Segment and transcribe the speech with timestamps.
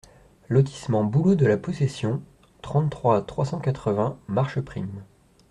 [0.49, 2.23] Lotissement Bouleaux de la Possession,
[2.63, 5.03] trente-trois, trois cent quatre-vingts Marcheprime